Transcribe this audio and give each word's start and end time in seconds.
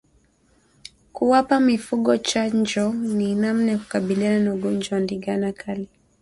Kuwapa 1.13 1.59
mifugo 1.59 2.17
chanjo 2.17 2.93
ni 2.93 3.35
namna 3.35 3.71
ya 3.71 3.77
kukabiliana 3.77 4.39
na 4.43 4.53
ugonjwa 4.53 4.95
wa 4.95 5.03
ndigana 5.03 5.51
kali 5.51 5.89